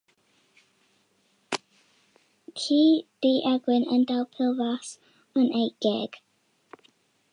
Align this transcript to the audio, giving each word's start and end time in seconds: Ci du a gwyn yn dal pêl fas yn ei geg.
Ci 2.61 2.79
du 3.25 3.33
a 3.51 3.53
gwyn 3.67 3.87
yn 3.97 4.07
dal 4.13 4.25
pêl 4.33 4.51
fas 4.63 4.87
yn 5.43 5.47
ei 5.61 5.69
geg. 5.85 6.11